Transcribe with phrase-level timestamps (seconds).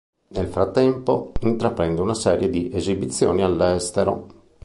[0.29, 4.29] Nel frattempo intraprende una serie di esibizioni all'estero.